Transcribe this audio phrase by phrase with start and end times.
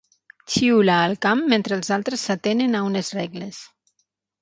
[0.53, 3.65] Xiula al camp mentre els altres s'atenen a unes regles.